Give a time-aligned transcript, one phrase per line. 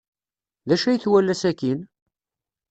[0.67, 1.79] D acu ay twala sakkin?